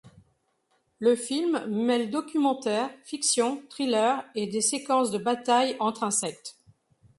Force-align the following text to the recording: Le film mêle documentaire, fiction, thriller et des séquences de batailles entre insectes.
Le 0.97 1.15
film 1.15 1.63
mêle 1.67 2.09
documentaire, 2.09 2.89
fiction, 3.03 3.61
thriller 3.69 4.25
et 4.33 4.47
des 4.47 4.59
séquences 4.59 5.11
de 5.11 5.19
batailles 5.19 5.77
entre 5.79 6.01
insectes. 6.03 6.57